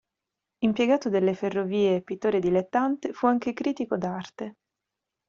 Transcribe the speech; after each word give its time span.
Impiegato 0.63 1.09
delle 1.11 1.35
ferrovie 1.35 1.97
e 1.97 2.01
pittore 2.01 2.39
dilettante, 2.39 3.13
fu 3.13 3.27
anche 3.27 3.53
critico 3.53 3.97
d'arte. 3.99 4.55